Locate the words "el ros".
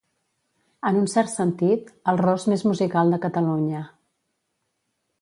2.13-2.49